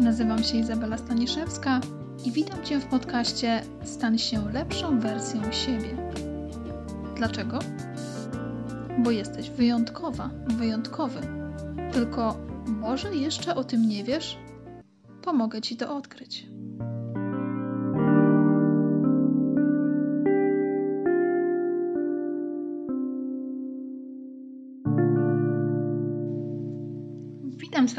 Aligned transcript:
Nazywam 0.00 0.42
się 0.42 0.56
Izabela 0.56 0.98
Staniszewska 0.98 1.80
i 2.24 2.32
witam 2.32 2.64
Cię 2.64 2.80
w 2.80 2.86
podcaście 2.86 3.62
Stań 3.84 4.18
się 4.18 4.52
lepszą 4.52 5.00
wersją 5.00 5.52
siebie. 5.52 6.12
Dlaczego? 7.16 7.58
Bo 8.98 9.10
jesteś 9.10 9.50
wyjątkowa, 9.50 10.30
wyjątkowy. 10.46 11.20
Tylko 11.92 12.36
może 12.66 13.16
jeszcze 13.16 13.54
o 13.54 13.64
tym 13.64 13.88
nie 13.88 14.04
wiesz? 14.04 14.38
Pomogę 15.22 15.60
Ci 15.60 15.76
to 15.76 15.96
odkryć. 15.96 16.46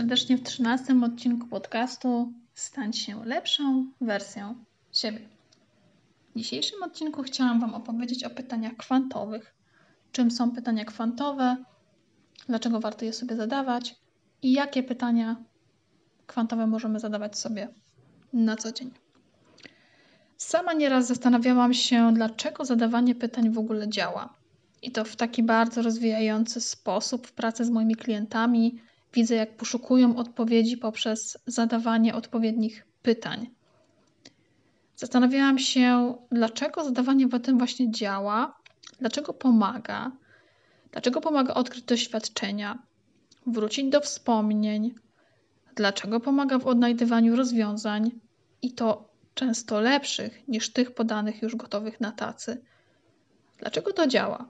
Serdecznie 0.03 0.37
w 0.37 0.43
13 0.43 0.95
odcinku 1.03 1.47
podcastu 1.47 2.33
Stań 2.53 2.93
się 2.93 3.25
lepszą 3.25 3.91
wersją 4.01 4.55
siebie. 4.91 5.19
W 6.35 6.39
dzisiejszym 6.39 6.83
odcinku 6.83 7.23
chciałam 7.23 7.59
Wam 7.59 7.73
opowiedzieć 7.73 8.23
o 8.23 8.29
pytaniach 8.29 8.77
kwantowych. 8.77 9.55
Czym 10.11 10.31
są 10.31 10.51
pytania 10.51 10.85
kwantowe, 10.85 11.57
dlaczego 12.47 12.79
warto 12.79 13.05
je 13.05 13.13
sobie 13.13 13.35
zadawać 13.35 13.95
i 14.41 14.51
jakie 14.51 14.83
pytania 14.83 15.35
kwantowe 16.27 16.67
możemy 16.67 16.99
zadawać 16.99 17.39
sobie 17.39 17.67
na 18.33 18.55
co 18.55 18.71
dzień. 18.71 18.91
Sama 20.37 20.73
nieraz 20.73 21.07
zastanawiałam 21.07 21.73
się, 21.73 22.13
dlaczego 22.13 22.65
zadawanie 22.65 23.15
pytań 23.15 23.49
w 23.49 23.57
ogóle 23.57 23.89
działa. 23.89 24.33
I 24.81 24.91
to 24.91 25.05
w 25.05 25.15
taki 25.15 25.43
bardzo 25.43 25.81
rozwijający 25.81 26.61
sposób 26.61 27.27
w 27.27 27.33
pracy 27.33 27.65
z 27.65 27.69
moimi 27.69 27.95
klientami 27.95 28.79
Widzę, 29.13 29.35
jak 29.35 29.57
poszukują 29.57 30.15
odpowiedzi 30.15 30.77
poprzez 30.77 31.37
zadawanie 31.47 32.15
odpowiednich 32.15 32.85
pytań. 33.01 33.49
Zastanawiałam 34.95 35.59
się, 35.59 36.15
dlaczego 36.31 36.83
zadawanie 36.83 37.29
pytań 37.29 37.57
właśnie 37.57 37.91
działa, 37.91 38.59
dlaczego 38.99 39.33
pomaga, 39.33 40.11
dlaczego 40.91 41.21
pomaga 41.21 41.53
odkryć 41.53 41.83
doświadczenia, 41.83 42.83
wrócić 43.47 43.89
do 43.89 44.01
wspomnień, 44.01 44.95
dlaczego 45.75 46.19
pomaga 46.19 46.59
w 46.59 46.67
odnajdywaniu 46.67 47.35
rozwiązań 47.35 48.11
i 48.61 48.71
to 48.71 49.09
często 49.33 49.79
lepszych 49.79 50.47
niż 50.47 50.73
tych 50.73 50.91
podanych 50.91 51.41
już 51.41 51.55
gotowych 51.55 52.01
na 52.01 52.11
tacy. 52.11 52.61
Dlaczego 53.57 53.93
to 53.93 54.07
działa? 54.07 54.45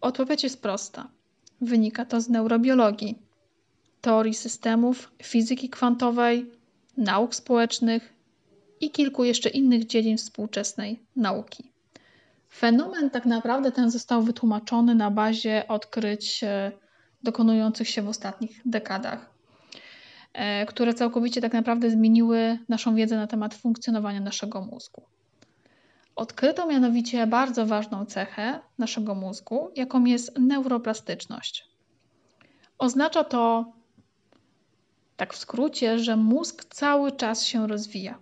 Odpowiedź 0.00 0.44
jest 0.44 0.62
prosta. 0.62 1.08
Wynika 1.62 2.04
to 2.04 2.20
z 2.20 2.28
neurobiologii, 2.28 3.18
teorii 4.00 4.34
systemów, 4.34 5.12
fizyki 5.22 5.68
kwantowej, 5.70 6.50
nauk 6.96 7.34
społecznych 7.34 8.14
i 8.80 8.90
kilku 8.90 9.24
jeszcze 9.24 9.48
innych 9.48 9.86
dziedzin 9.86 10.16
współczesnej 10.16 11.02
nauki. 11.16 11.72
Fenomen 12.54 13.10
tak 13.10 13.26
naprawdę 13.26 13.72
ten 13.72 13.90
został 13.90 14.22
wytłumaczony 14.22 14.94
na 14.94 15.10
bazie 15.10 15.64
odkryć 15.68 16.44
e, 16.44 16.72
dokonujących 17.22 17.88
się 17.88 18.02
w 18.02 18.08
ostatnich 18.08 18.60
dekadach, 18.64 19.30
e, 20.32 20.66
które 20.66 20.94
całkowicie 20.94 21.40
tak 21.40 21.52
naprawdę 21.52 21.90
zmieniły 21.90 22.58
naszą 22.68 22.94
wiedzę 22.94 23.16
na 23.16 23.26
temat 23.26 23.54
funkcjonowania 23.54 24.20
naszego 24.20 24.60
mózgu. 24.60 25.02
Odkryto 26.16 26.66
mianowicie 26.66 27.26
bardzo 27.26 27.66
ważną 27.66 28.04
cechę 28.06 28.60
naszego 28.78 29.14
mózgu, 29.14 29.70
jaką 29.76 30.04
jest 30.04 30.38
neuroplastyczność. 30.38 31.64
Oznacza 32.78 33.24
to, 33.24 33.72
tak 35.16 35.34
w 35.34 35.38
skrócie, 35.38 35.98
że 35.98 36.16
mózg 36.16 36.64
cały 36.64 37.12
czas 37.12 37.44
się 37.44 37.66
rozwija. 37.66 38.18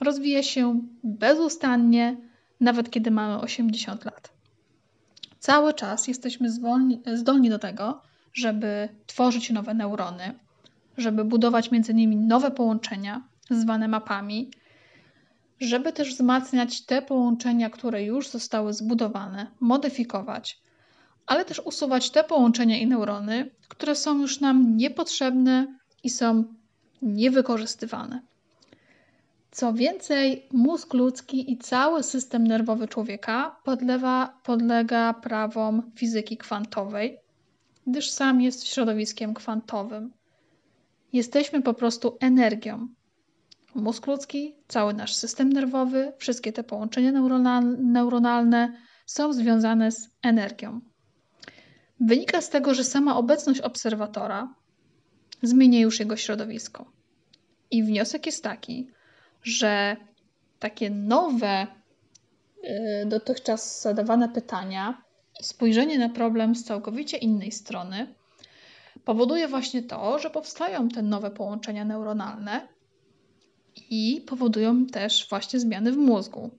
Rozwija 0.00 0.42
się 0.42 0.80
bezustannie, 1.04 2.16
nawet 2.60 2.90
kiedy 2.90 3.10
mamy 3.10 3.40
80 3.40 4.04
lat. 4.04 4.32
Cały 5.38 5.74
czas 5.74 6.08
jesteśmy 6.08 6.50
zdolni, 6.50 7.02
zdolni 7.14 7.50
do 7.50 7.58
tego, 7.58 8.02
żeby 8.32 8.88
tworzyć 9.06 9.50
nowe 9.50 9.74
neurony, 9.74 10.34
żeby 10.96 11.24
budować 11.24 11.70
między 11.70 11.94
nimi 11.94 12.16
nowe 12.16 12.50
połączenia, 12.50 13.22
zwane 13.50 13.88
mapami, 13.88 14.50
żeby 15.66 15.92
też 15.92 16.14
wzmacniać 16.14 16.84
te 16.84 17.02
połączenia, 17.02 17.70
które 17.70 18.04
już 18.04 18.28
zostały 18.28 18.72
zbudowane, 18.72 19.46
modyfikować, 19.60 20.60
ale 21.26 21.44
też 21.44 21.60
usuwać 21.64 22.10
te 22.10 22.24
połączenia 22.24 22.78
i 22.78 22.86
neurony, 22.86 23.50
które 23.68 23.94
są 23.94 24.20
już 24.20 24.40
nam 24.40 24.76
niepotrzebne 24.76 25.78
i 26.02 26.10
są 26.10 26.44
niewykorzystywane. 27.02 28.22
Co 29.50 29.72
więcej, 29.72 30.46
mózg 30.52 30.94
ludzki 30.94 31.52
i 31.52 31.58
cały 31.58 32.02
system 32.02 32.46
nerwowy 32.46 32.88
człowieka 32.88 33.56
podlewa, 33.64 34.40
podlega 34.44 35.14
prawom 35.14 35.92
fizyki 35.96 36.36
kwantowej, 36.36 37.18
gdyż 37.86 38.10
sam 38.10 38.40
jest 38.40 38.66
środowiskiem 38.66 39.34
kwantowym. 39.34 40.12
Jesteśmy 41.12 41.62
po 41.62 41.74
prostu 41.74 42.16
energią, 42.20 42.88
mózg 43.74 44.06
ludzki, 44.06 44.56
cały 44.68 44.94
nasz 44.94 45.14
system 45.14 45.52
nerwowy, 45.52 46.12
wszystkie 46.18 46.52
te 46.52 46.64
połączenia 46.64 47.12
neuronalne 47.78 48.72
są 49.06 49.32
związane 49.32 49.92
z 49.92 50.10
energią. 50.22 50.80
Wynika 52.00 52.40
z 52.40 52.50
tego, 52.50 52.74
że 52.74 52.84
sama 52.84 53.16
obecność 53.16 53.60
obserwatora 53.60 54.54
zmienia 55.42 55.80
już 55.80 56.00
jego 56.00 56.16
środowisko. 56.16 56.92
I 57.70 57.82
wniosek 57.82 58.26
jest 58.26 58.44
taki, 58.44 58.90
że 59.42 59.96
takie 60.58 60.90
nowe, 60.90 61.66
y, 62.64 63.06
dotychczas 63.06 63.82
zadawane 63.82 64.28
pytania 64.28 65.02
i 65.40 65.44
spojrzenie 65.44 65.98
na 65.98 66.08
problem 66.08 66.54
z 66.54 66.64
całkowicie 66.64 67.16
innej 67.16 67.52
strony 67.52 68.14
powoduje 69.04 69.48
właśnie 69.48 69.82
to, 69.82 70.18
że 70.18 70.30
powstają 70.30 70.88
te 70.88 71.02
nowe 71.02 71.30
połączenia 71.30 71.84
neuronalne, 71.84 72.68
i 73.90 74.24
powodują 74.26 74.86
też 74.86 75.26
właśnie 75.30 75.60
zmiany 75.60 75.92
w 75.92 75.96
mózgu. 75.96 76.50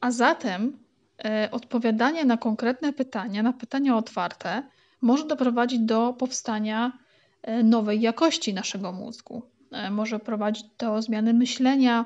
A 0.00 0.10
zatem 0.10 0.78
e, 1.24 1.48
odpowiadanie 1.52 2.24
na 2.24 2.36
konkretne 2.36 2.92
pytania, 2.92 3.42
na 3.42 3.52
pytania 3.52 3.96
otwarte, 3.96 4.62
może 5.00 5.26
doprowadzić 5.26 5.80
do 5.80 6.12
powstania 6.12 6.98
e, 7.42 7.62
nowej 7.62 8.00
jakości 8.00 8.54
naszego 8.54 8.92
mózgu. 8.92 9.42
E, 9.72 9.90
może 9.90 10.18
prowadzić 10.18 10.64
do 10.78 11.02
zmiany 11.02 11.34
myślenia 11.34 12.04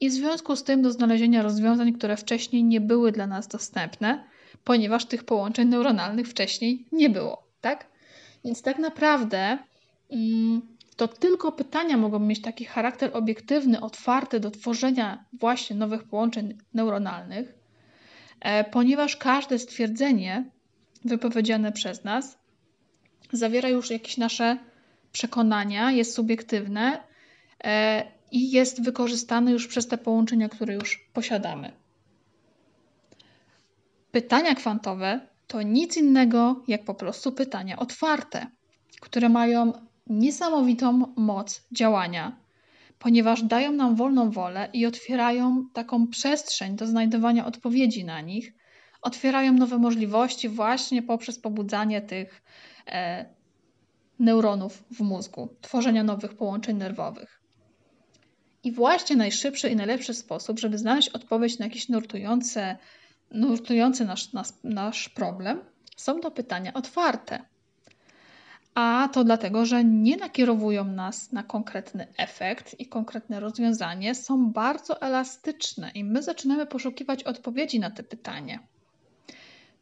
i 0.00 0.10
w 0.10 0.12
związku 0.12 0.56
z 0.56 0.62
tym 0.62 0.82
do 0.82 0.92
znalezienia 0.92 1.42
rozwiązań, 1.42 1.92
które 1.92 2.16
wcześniej 2.16 2.64
nie 2.64 2.80
były 2.80 3.12
dla 3.12 3.26
nas 3.26 3.48
dostępne, 3.48 4.24
ponieważ 4.64 5.04
tych 5.04 5.24
połączeń 5.24 5.68
neuronalnych 5.68 6.28
wcześniej 6.28 6.86
nie 6.92 7.10
było, 7.10 7.42
tak? 7.60 7.86
Więc 8.44 8.62
tak 8.62 8.78
naprawdę 8.78 9.58
mm, 10.10 10.62
to 10.96 11.08
tylko 11.08 11.52
pytania 11.52 11.96
mogą 11.96 12.18
mieć 12.18 12.42
taki 12.42 12.64
charakter 12.64 13.10
obiektywny, 13.16 13.80
otwarty 13.80 14.40
do 14.40 14.50
tworzenia 14.50 15.24
właśnie 15.32 15.76
nowych 15.76 16.04
połączeń 16.04 16.58
neuronalnych, 16.74 17.54
e, 18.40 18.64
ponieważ 18.64 19.16
każde 19.16 19.58
stwierdzenie 19.58 20.50
wypowiedziane 21.04 21.72
przez 21.72 22.04
nas 22.04 22.38
zawiera 23.32 23.68
już 23.68 23.90
jakieś 23.90 24.16
nasze 24.16 24.58
przekonania, 25.12 25.92
jest 25.92 26.14
subiektywne 26.14 27.02
e, 27.64 28.04
i 28.30 28.50
jest 28.50 28.84
wykorzystane 28.84 29.52
już 29.52 29.68
przez 29.68 29.88
te 29.88 29.98
połączenia, 29.98 30.48
które 30.48 30.74
już 30.74 31.08
posiadamy. 31.12 31.72
Pytania 34.12 34.54
kwantowe 34.54 35.20
to 35.46 35.62
nic 35.62 35.96
innego 35.96 36.62
jak 36.68 36.84
po 36.84 36.94
prostu 36.94 37.32
pytania 37.32 37.76
otwarte, 37.76 38.46
które 39.00 39.28
mają 39.28 39.72
niesamowitą 40.06 41.14
moc 41.16 41.66
działania, 41.72 42.36
ponieważ 42.98 43.42
dają 43.42 43.72
nam 43.72 43.96
wolną 43.96 44.30
wolę 44.30 44.68
i 44.72 44.86
otwierają 44.86 45.66
taką 45.72 46.08
przestrzeń 46.08 46.76
do 46.76 46.86
znajdowania 46.86 47.46
odpowiedzi 47.46 48.04
na 48.04 48.20
nich, 48.20 48.52
otwierają 49.02 49.52
nowe 49.52 49.78
możliwości 49.78 50.48
właśnie 50.48 51.02
poprzez 51.02 51.38
pobudzanie 51.38 52.00
tych 52.00 52.42
e, 52.86 53.26
neuronów 54.18 54.84
w 54.90 55.00
mózgu, 55.00 55.56
tworzenia 55.60 56.04
nowych 56.04 56.34
połączeń 56.34 56.76
nerwowych. 56.76 57.42
I 58.64 58.72
właśnie 58.72 59.16
najszybszy 59.16 59.68
i 59.68 59.76
najlepszy 59.76 60.14
sposób, 60.14 60.60
żeby 60.60 60.78
znaleźć 60.78 61.08
odpowiedź 61.08 61.58
na 61.58 61.64
jakiś 61.66 61.88
nurtujący, 61.88 62.76
nurtujący 63.30 64.04
nasz, 64.04 64.32
nasz, 64.32 64.48
nasz 64.64 65.08
problem, 65.08 65.60
są 65.96 66.20
to 66.20 66.30
pytania 66.30 66.72
otwarte. 66.72 67.51
A 68.74 69.08
to 69.12 69.24
dlatego, 69.24 69.66
że 69.66 69.84
nie 69.84 70.16
nakierowują 70.16 70.84
nas 70.84 71.32
na 71.32 71.42
konkretny 71.42 72.06
efekt 72.16 72.80
i 72.80 72.86
konkretne 72.86 73.40
rozwiązanie, 73.40 74.14
są 74.14 74.52
bardzo 74.52 75.02
elastyczne 75.02 75.90
i 75.94 76.04
my 76.04 76.22
zaczynamy 76.22 76.66
poszukiwać 76.66 77.24
odpowiedzi 77.24 77.80
na 77.80 77.90
te 77.90 78.02
pytanie. 78.02 78.58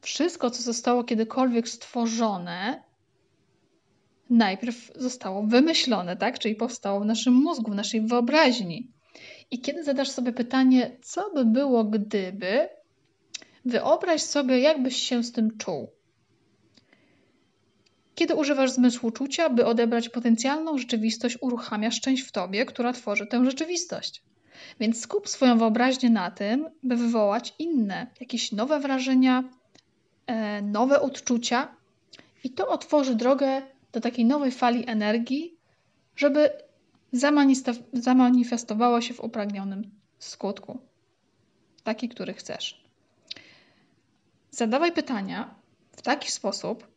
Wszystko, 0.01 0.51
co 0.51 0.63
zostało 0.63 1.05
kiedykolwiek 1.05 1.69
stworzone, 1.69 2.83
najpierw 4.31 4.93
zostało 4.97 5.43
wymyślone, 5.43 6.17
tak? 6.17 6.39
Czyli 6.39 6.55
powstało 6.55 7.01
w 7.01 7.07
naszym 7.07 7.35
mózgu, 7.35 7.71
w 7.71 7.75
naszej 7.75 8.01
wyobraźni. 8.01 8.91
I 9.51 9.61
kiedy 9.61 9.85
zadasz 9.85 10.11
sobie 10.11 10.33
pytanie, 10.33 10.97
co 11.03 11.31
by 11.35 11.45
było 11.45 11.85
gdyby, 11.85 12.69
wyobraź 13.65 14.23
sobie, 14.23 14.59
jakbyś 14.59 14.97
się 14.97 15.23
z 15.23 15.33
tym 15.33 15.59
czuł. 15.59 15.89
Kiedy 18.15 18.35
używasz 18.35 18.71
zmysłu 18.71 19.11
czucia, 19.11 19.51
by 19.51 19.67
odebrać 19.67 20.09
potencjalną 20.09 20.79
rzeczywistość, 20.79 21.39
uruchamiasz 21.41 22.01
część 22.01 22.23
w 22.23 22.33
tobie, 22.33 22.67
która 22.67 22.93
tworzy 22.93 23.27
tę 23.27 23.45
rzeczywistość. 23.45 24.23
Więc 24.81 25.01
skup 25.01 25.29
swoją 25.29 25.59
wyobraźnię 25.59 26.11
na 26.11 26.31
tym, 26.31 26.71
by 26.83 26.97
wywołać 26.97 27.55
inne, 27.59 28.07
jakieś 28.21 28.53
nowe 28.53 28.81
wrażenia, 28.81 29.45
e, 30.27 30.63
nowe 30.63 31.01
odczucia, 31.01 31.69
i 32.45 32.51
to 32.51 32.69
otworzy 32.69 33.15
drogę 33.15 33.63
do 33.93 34.01
takiej 34.01 34.25
nowej 34.25 34.53
fali 34.53 34.89
energii, 34.89 35.57
żeby 36.17 36.51
zamanifestowała 37.93 39.03
się 39.03 39.15
w 39.15 39.21
upragnionym 39.21 39.91
skutku. 40.19 40.79
Taki, 41.85 42.09
który 42.09 42.35
chcesz. 42.35 42.85
Zadawaj 44.51 44.93
pytania 44.93 45.55
w 45.93 46.03
taki 46.03 46.31
sposób, 46.31 46.90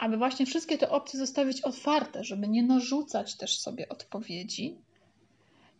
aby 0.00 0.16
właśnie 0.16 0.46
wszystkie 0.46 0.78
te 0.78 0.90
opcje 0.90 1.18
zostawić 1.18 1.60
otwarte, 1.60 2.24
żeby 2.24 2.48
nie 2.48 2.62
narzucać 2.62 3.36
też 3.36 3.58
sobie 3.58 3.88
odpowiedzi. 3.88 4.78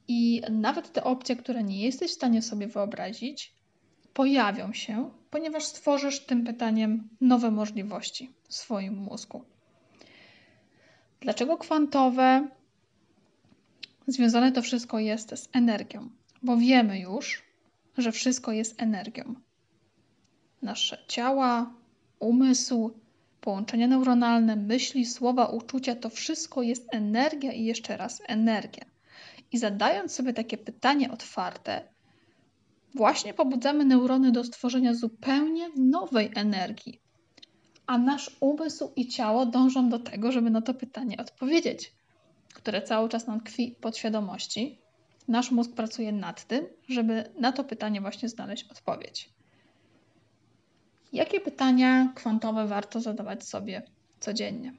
I 0.09 0.43
nawet 0.51 0.93
te 0.93 1.05
opcje, 1.05 1.37
które 1.37 1.65
nie 1.65 1.81
jesteś 1.81 2.11
w 2.11 2.15
stanie 2.15 2.43
sobie 2.43 2.67
wyobrazić, 2.67 3.55
pojawią 4.15 4.73
się, 4.73 5.11
ponieważ 5.31 5.65
stworzysz 5.65 6.21
tym 6.21 6.45
pytaniem 6.45 7.09
nowe 7.21 7.51
możliwości 7.51 8.31
w 8.49 8.55
swoim 8.55 8.97
mózgu. 8.97 9.45
Dlaczego 11.21 11.59
kwantowe? 11.59 12.49
Związane 14.07 14.53
to 14.53 14.63
wszystko 14.63 14.99
jest 14.99 15.31
z 15.39 15.49
energią, 15.53 16.11
bo 16.43 16.57
wiemy 16.57 16.99
już, 16.99 17.43
że 17.99 18.13
wszystko 18.13 18.53
jest 18.53 18.83
energią. 18.83 19.35
Nasze 20.63 21.05
ciała, 21.09 21.75
umysł, 22.19 22.91
połączenia 23.41 23.87
neuronalne, 23.87 24.57
myśli, 24.57 25.07
słowa, 25.07 25.47
uczucia 25.47 25.95
to 25.95 26.11
wszystko 26.11 26.63
jest 26.63 26.95
energia 26.95 27.53
i 27.53 27.65
jeszcze 27.65 27.97
raz 27.97 28.23
energia. 28.27 28.85
I 29.53 29.59
zadając 29.59 30.13
sobie 30.13 30.33
takie 30.33 30.59
pytanie 30.59 31.11
otwarte, 31.11 31.89
właśnie 32.95 33.35
pobudzamy 33.35 33.85
neurony 33.85 34.33
do 34.33 34.45
stworzenia 34.45 34.95
zupełnie 34.95 35.69
nowej 35.77 36.31
energii, 36.35 37.01
a 37.87 37.99
nasz 37.99 38.37
umysł 38.41 38.93
i 38.97 39.09
ciało 39.09 39.47
dążą 39.47 39.89
do 39.89 39.99
tego, 39.99 40.33
żeby 40.33 40.51
na 40.51 40.63
to 40.63 40.75
pytanie 40.75 41.17
odpowiedzieć, 41.17 41.93
które 42.55 42.83
cały 42.83 43.09
czas 43.09 43.27
nam 43.27 43.41
tkwi 43.41 43.77
podświadomości. 43.81 44.79
Nasz 45.29 45.51
mózg 45.51 45.73
pracuje 45.75 46.13
nad 46.13 46.45
tym, 46.45 46.67
żeby 46.89 47.33
na 47.41 47.53
to 47.53 47.65
pytanie 47.65 48.01
właśnie 48.01 48.29
znaleźć 48.29 48.71
odpowiedź. 48.71 49.40
Jakie 51.13 51.41
pytania 51.41 52.13
kwantowe 52.15 52.67
warto 52.67 53.01
zadawać 53.01 53.45
sobie 53.45 53.83
codziennie? 54.21 54.73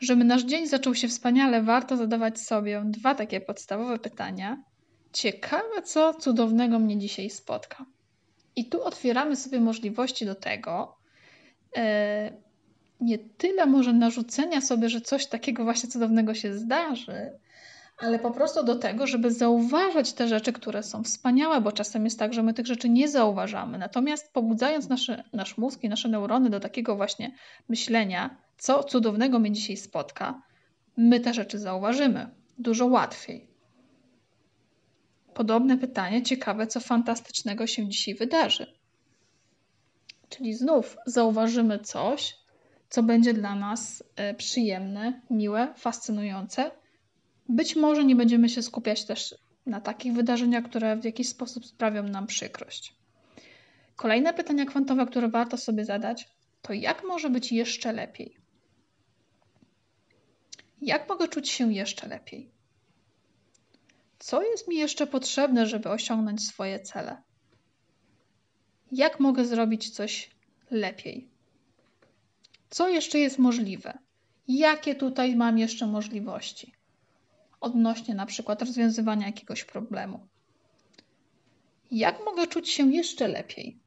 Żeby 0.00 0.24
nasz 0.24 0.44
dzień 0.44 0.66
zaczął 0.66 0.94
się 0.94 1.08
wspaniale, 1.08 1.62
warto 1.62 1.96
zadawać 1.96 2.40
sobie 2.40 2.82
dwa 2.84 3.14
takie 3.14 3.40
podstawowe 3.40 3.98
pytania. 3.98 4.62
Ciekawe, 5.12 5.82
co 5.84 6.14
cudownego 6.14 6.78
mnie 6.78 6.98
dzisiaj 6.98 7.30
spotka. 7.30 7.86
I 8.56 8.64
tu 8.68 8.82
otwieramy 8.82 9.36
sobie 9.36 9.60
możliwości 9.60 10.26
do 10.26 10.34
tego, 10.34 10.96
e, 11.76 12.32
nie 13.00 13.18
tyle 13.18 13.66
może 13.66 13.92
narzucenia 13.92 14.60
sobie, 14.60 14.88
że 14.88 15.00
coś 15.00 15.26
takiego 15.26 15.64
właśnie 15.64 15.88
cudownego 15.88 16.34
się 16.34 16.54
zdarzy, 16.54 17.30
ale 17.98 18.18
po 18.18 18.30
prostu 18.30 18.64
do 18.64 18.76
tego, 18.76 19.06
żeby 19.06 19.30
zauważać 19.30 20.12
te 20.12 20.28
rzeczy, 20.28 20.52
które 20.52 20.82
są 20.82 21.02
wspaniałe, 21.02 21.60
bo 21.60 21.72
czasem 21.72 22.04
jest 22.04 22.18
tak, 22.18 22.34
że 22.34 22.42
my 22.42 22.54
tych 22.54 22.66
rzeczy 22.66 22.88
nie 22.88 23.08
zauważamy. 23.08 23.78
Natomiast 23.78 24.32
pobudzając 24.32 24.88
nasze, 24.88 25.24
nasz 25.32 25.58
mózg 25.58 25.84
i 25.84 25.88
nasze 25.88 26.08
neurony 26.08 26.50
do 26.50 26.60
takiego 26.60 26.96
właśnie 26.96 27.34
myślenia, 27.68 28.36
co 28.58 28.84
cudownego 28.84 29.38
mnie 29.38 29.52
dzisiaj 29.52 29.76
spotka, 29.76 30.42
my 30.96 31.20
te 31.20 31.34
rzeczy 31.34 31.58
zauważymy 31.58 32.30
dużo 32.58 32.86
łatwiej. 32.86 33.50
Podobne 35.34 35.78
pytanie, 35.78 36.22
ciekawe, 36.22 36.66
co 36.66 36.80
fantastycznego 36.80 37.66
się 37.66 37.88
dzisiaj 37.88 38.14
wydarzy. 38.14 38.66
Czyli 40.28 40.54
znów 40.54 40.96
zauważymy 41.06 41.78
coś, 41.78 42.36
co 42.88 43.02
będzie 43.02 43.34
dla 43.34 43.54
nas 43.54 44.04
e, 44.16 44.34
przyjemne, 44.34 45.20
miłe, 45.30 45.74
fascynujące. 45.76 46.70
Być 47.48 47.76
może 47.76 48.04
nie 48.04 48.16
będziemy 48.16 48.48
się 48.48 48.62
skupiać 48.62 49.04
też 49.04 49.34
na 49.66 49.80
takich 49.80 50.12
wydarzeniach, 50.12 50.64
które 50.64 50.96
w 50.96 51.04
jakiś 51.04 51.28
sposób 51.28 51.66
sprawią 51.66 52.02
nam 52.02 52.26
przykrość. 52.26 52.94
Kolejne 53.96 54.34
pytania 54.34 54.64
kwantowe, 54.64 55.06
które 55.06 55.28
warto 55.28 55.56
sobie 55.56 55.84
zadać, 55.84 56.28
to 56.62 56.72
jak 56.72 57.04
może 57.04 57.30
być 57.30 57.52
jeszcze 57.52 57.92
lepiej? 57.92 58.36
Jak 60.82 61.08
mogę 61.08 61.28
czuć 61.28 61.48
się 61.48 61.72
jeszcze 61.72 62.08
lepiej? 62.08 62.50
Co 64.18 64.42
jest 64.42 64.68
mi 64.68 64.76
jeszcze 64.76 65.06
potrzebne, 65.06 65.66
żeby 65.66 65.88
osiągnąć 65.88 66.46
swoje 66.46 66.80
cele? 66.80 67.22
Jak 68.92 69.20
mogę 69.20 69.44
zrobić 69.44 69.90
coś 69.90 70.30
lepiej? 70.70 71.28
Co 72.70 72.88
jeszcze 72.88 73.18
jest 73.18 73.38
możliwe? 73.38 73.98
Jakie 74.48 74.94
tutaj 74.94 75.36
mam 75.36 75.58
jeszcze 75.58 75.86
możliwości? 75.86 76.75
Odnośnie 77.60 78.14
na 78.14 78.26
przykład 78.26 78.62
rozwiązywania 78.62 79.26
jakiegoś 79.26 79.64
problemu. 79.64 80.26
Jak 81.90 82.24
mogę 82.24 82.46
czuć 82.46 82.68
się 82.68 82.92
jeszcze 82.92 83.28
lepiej? 83.28 83.78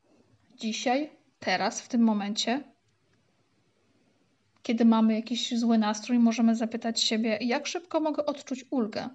Dzisiaj, 0.55 1.09
teraz, 1.39 1.81
w 1.81 1.87
tym 1.87 2.01
momencie, 2.01 2.63
kiedy 4.63 4.85
mamy 4.85 5.13
jakiś 5.13 5.59
zły 5.59 5.77
nastrój, 5.77 6.19
możemy 6.19 6.55
zapytać 6.55 7.01
siebie, 7.01 7.37
jak 7.41 7.67
szybko 7.67 7.99
mogę 7.99 8.25
odczuć 8.25 8.65
ulgę? 8.69 9.09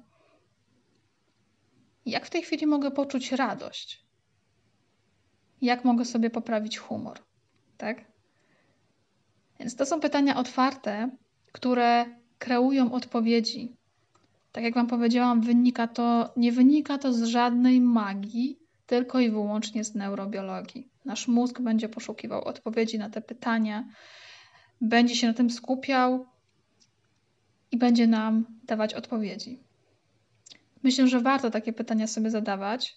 Jak 2.06 2.26
w 2.26 2.30
tej 2.30 2.42
chwili 2.42 2.66
mogę 2.66 2.90
poczuć 2.90 3.32
radość? 3.32 4.04
Jak 5.62 5.84
mogę 5.84 6.04
sobie 6.04 6.30
poprawić 6.30 6.78
humor? 6.78 7.18
Tak? 7.76 8.04
Więc 9.58 9.76
to 9.76 9.86
są 9.86 10.00
pytania 10.00 10.36
otwarte, 10.36 11.10
które 11.52 12.06
kreują 12.38 12.92
odpowiedzi. 12.92 13.76
Tak 14.54 14.64
jak 14.64 14.74
Wam 14.74 14.86
powiedziałam, 14.86 15.40
wynika 15.40 15.88
to, 15.88 16.32
nie 16.36 16.52
wynika 16.52 16.98
to 16.98 17.12
z 17.12 17.22
żadnej 17.22 17.80
magii, 17.80 18.58
tylko 18.86 19.20
i 19.20 19.30
wyłącznie 19.30 19.84
z 19.84 19.94
neurobiologii. 19.94 20.88
Nasz 21.04 21.28
mózg 21.28 21.60
będzie 21.60 21.88
poszukiwał 21.88 22.44
odpowiedzi 22.44 22.98
na 22.98 23.10
te 23.10 23.20
pytania, 23.20 23.88
będzie 24.80 25.16
się 25.16 25.26
na 25.26 25.34
tym 25.34 25.50
skupiał 25.50 26.26
i 27.72 27.76
będzie 27.76 28.06
nam 28.06 28.46
dawać 28.64 28.94
odpowiedzi. 28.94 29.60
Myślę, 30.82 31.08
że 31.08 31.20
warto 31.20 31.50
takie 31.50 31.72
pytania 31.72 32.06
sobie 32.06 32.30
zadawać 32.30 32.96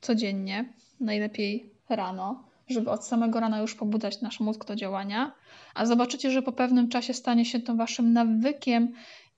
codziennie, 0.00 0.72
najlepiej 1.00 1.70
rano, 1.88 2.44
żeby 2.68 2.90
od 2.90 3.06
samego 3.06 3.40
rana 3.40 3.60
już 3.60 3.74
pobudzać 3.74 4.20
nasz 4.20 4.40
mózg 4.40 4.64
do 4.64 4.76
działania, 4.76 5.32
a 5.74 5.86
zobaczycie, 5.86 6.30
że 6.30 6.42
po 6.42 6.52
pewnym 6.52 6.88
czasie 6.88 7.14
stanie 7.14 7.44
się 7.44 7.60
to 7.60 7.74
waszym 7.74 8.12
nawykiem 8.12 8.92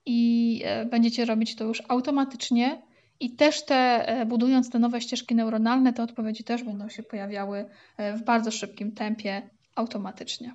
i 0.06 0.60
e, 0.64 0.84
będziecie 0.84 1.24
robić 1.24 1.56
to 1.56 1.64
już 1.64 1.82
automatycznie. 1.88 2.82
I 3.20 3.30
też 3.30 3.64
te, 3.64 4.08
e, 4.08 4.26
budując 4.26 4.70
te 4.70 4.78
nowe 4.78 5.00
ścieżki 5.00 5.34
neuronalne, 5.34 5.92
te 5.92 6.02
odpowiedzi 6.02 6.44
też 6.44 6.62
będą 6.62 6.88
się 6.88 7.02
pojawiały 7.02 7.64
e, 7.96 8.16
w 8.16 8.24
bardzo 8.24 8.50
szybkim 8.50 8.92
tempie 8.92 9.50
automatycznie. 9.74 10.54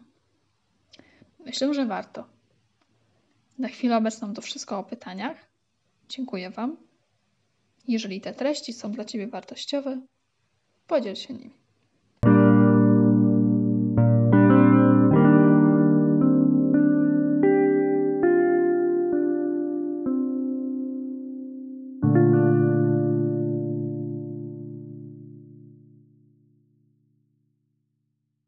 Myślę, 1.46 1.74
że 1.74 1.86
warto. 1.86 2.28
Na 3.60 3.68
chwilę 3.68 3.98
obecną 3.98 4.34
to 4.34 4.42
wszystko 4.42 4.80
o 4.80 4.84
pytaniach. 4.84 5.48
Dziękuję 6.10 6.50
Wam. 6.50 6.78
Jeżeli 7.88 8.22
te 8.22 8.34
treści 8.34 8.74
są 8.74 8.92
dla 8.92 9.06
Ciebie 9.06 9.28
wartościowe, 9.28 10.02
podziel 10.88 11.16
się 11.16 11.34
nimi. 11.34 11.67